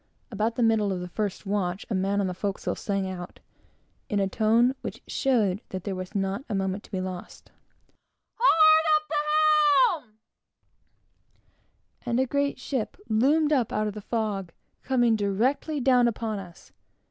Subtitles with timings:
[0.31, 3.39] About the middle of the first watch, a man on the forecastle sang out,
[4.09, 7.51] in a tone which showed that there was not a moment to be lost,
[8.39, 10.13] "Hard up the helm!"
[12.03, 14.51] and a great ship loomed up out of the fog,
[14.81, 16.71] coming directly down upon us.